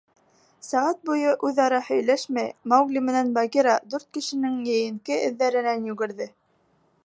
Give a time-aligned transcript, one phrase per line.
[0.67, 6.33] Сәғәт буйы үҙ-ара һөйләшмәй, Маугли менән Багира дүрт кешенең йәйенке эҙҙәренән йүгерҙе.